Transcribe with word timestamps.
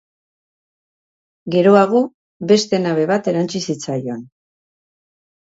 Geroago, 1.57 2.01
beste 2.53 2.81
nabe 2.87 3.07
bat 3.15 3.29
erantsi 3.33 3.63
zitzaion. 3.69 4.29